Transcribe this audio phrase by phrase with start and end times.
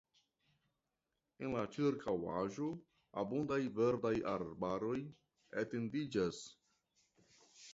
[1.47, 2.69] En la ĉirkaŭaĵo
[3.25, 4.97] abundaj verdaj arbaroj
[5.65, 6.41] etendiĝas.